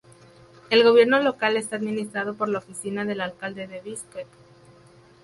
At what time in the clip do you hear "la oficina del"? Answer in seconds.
2.49-3.21